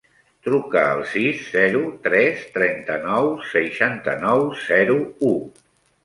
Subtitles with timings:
[0.45, 4.97] Truca al sis, zero, tres, trenta-nou, seixanta-nou, zero,
[5.33, 5.35] u.